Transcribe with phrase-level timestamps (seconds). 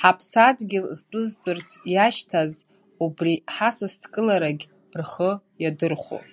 [0.00, 2.52] Ҳаԥсадгьыл зтәызтәырц иашьҭаз
[3.04, 4.66] убри ҳасасдкыларагьы
[5.00, 5.30] рхы
[5.62, 6.26] иадырхәон.